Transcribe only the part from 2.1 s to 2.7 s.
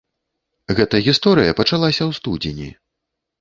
студзені.